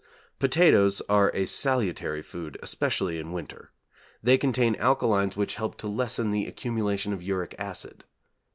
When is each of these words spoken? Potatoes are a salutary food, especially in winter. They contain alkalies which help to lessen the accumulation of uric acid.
Potatoes 0.39 0.99
are 1.09 1.29
a 1.35 1.45
salutary 1.45 2.23
food, 2.23 2.57
especially 2.63 3.19
in 3.19 3.31
winter. 3.33 3.69
They 4.23 4.35
contain 4.35 4.73
alkalies 4.79 5.37
which 5.37 5.53
help 5.61 5.77
to 5.77 5.87
lessen 5.87 6.31
the 6.31 6.47
accumulation 6.47 7.13
of 7.13 7.21
uric 7.21 7.53
acid. 7.59 8.03